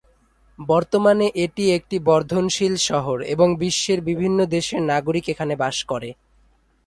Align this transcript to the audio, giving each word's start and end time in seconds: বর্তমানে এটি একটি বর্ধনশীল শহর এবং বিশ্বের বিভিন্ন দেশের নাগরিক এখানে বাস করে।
বর্তমানে 0.59 1.27
এটি 1.45 1.63
একটি 1.77 1.97
বর্ধনশীল 2.07 2.73
শহর 2.89 3.17
এবং 3.33 3.47
বিশ্বের 3.61 3.99
বিভিন্ন 4.09 4.39
দেশের 4.55 4.81
নাগরিক 4.91 5.25
এখানে 5.33 5.53
বাস 5.55 5.77
করে। 5.91 6.09